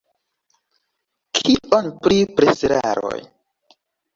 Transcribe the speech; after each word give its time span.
Kion 1.39 1.91
pri 2.07 2.17
preseraroj? 2.41 3.17